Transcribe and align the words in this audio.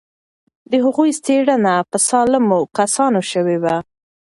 د 0.71 0.73
هغوی 0.85 1.11
څېړنه 1.25 1.73
پر 1.89 1.99
سالمو 2.09 2.59
کسانو 2.77 3.21
شوې 3.31 3.57
وه. 3.63 3.77